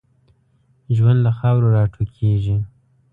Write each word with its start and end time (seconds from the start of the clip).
ژوند 0.95 1.19
له 1.25 1.31
خاورو 1.37 1.67
را 1.75 1.83
ټوکېږي. 1.93 2.57